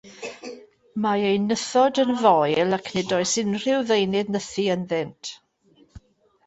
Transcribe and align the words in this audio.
Mae 1.05 1.25
eu 1.27 1.35
nythod 1.43 2.01
yn 2.05 2.13
foel 2.23 2.79
ac 2.79 2.91
nid 2.97 3.15
oes 3.19 3.35
unrhyw 3.45 3.85
ddeunydd 3.91 4.35
nythu 4.37 4.69
ynddynt. 4.79 5.33